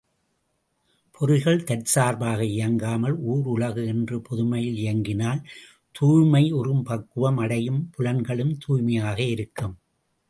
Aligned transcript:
பொறிகள் 1.17 1.59
தற்சார்பாக 1.63 2.39
இயங்காமல் 2.45 3.17
ஊர் 3.25 3.45
உலகு 3.45 3.83
என்று 3.85 4.17
பொதுமையில் 4.29 4.79
இயங்கினால் 4.83 5.43
தூய்மையுறும் 5.95 6.83
பக்குவம் 6.83 7.37
அடையும் 7.37 7.81
புலன்களும் 7.97 8.53
தூய்மையாக 8.57 9.19
இருக்கும். 9.35 9.75